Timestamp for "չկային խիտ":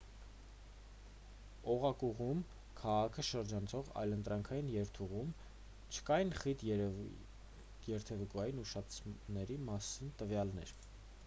5.91-6.65